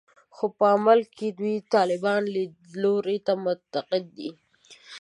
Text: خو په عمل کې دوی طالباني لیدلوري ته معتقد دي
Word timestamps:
خو 0.35 0.45
په 0.57 0.65
عمل 0.73 0.99
کې 1.15 1.27
دوی 1.39 1.55
طالباني 1.73 2.27
لیدلوري 2.35 3.17
ته 3.25 3.33
معتقد 3.43 4.03
دي 4.17 4.29